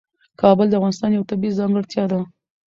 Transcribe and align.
کابل 0.41 0.67
د 0.69 0.73
افغانستان 0.79 1.11
یوه 1.17 1.29
طبیعي 1.31 1.57
ځانګړتیا 1.59 2.03
ده. 2.11 2.19